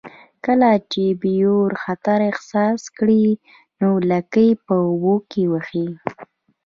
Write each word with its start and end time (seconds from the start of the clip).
کله 0.45 0.71
چې 0.91 1.03
بیور 1.21 1.69
خطر 1.83 2.19
احساس 2.29 2.81
کړي 2.97 3.25
نو 3.79 3.89
لکۍ 4.09 4.49
په 4.65 4.73
اوبو 4.87 5.15
وهي 5.51 5.87